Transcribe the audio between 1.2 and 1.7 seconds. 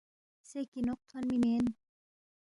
مین